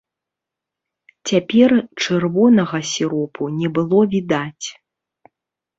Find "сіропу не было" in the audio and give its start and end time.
2.93-3.99